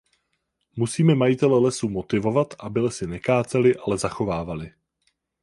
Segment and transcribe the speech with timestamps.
[0.75, 4.73] Musíme majitele lesů motivovat, aby lesy nekáceli, ale zachovávali.